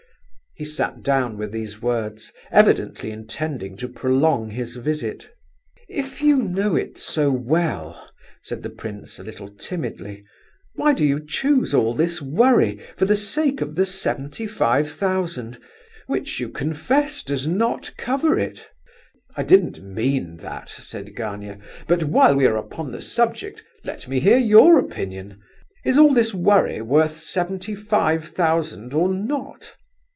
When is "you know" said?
6.21-6.75